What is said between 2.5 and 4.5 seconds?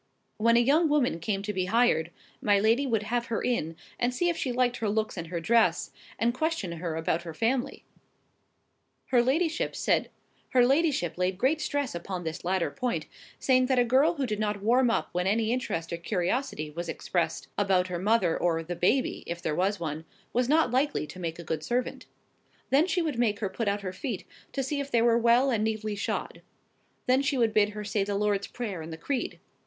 lady would have her in, and see if